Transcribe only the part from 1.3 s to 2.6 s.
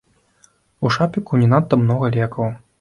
не надта многа лекаў.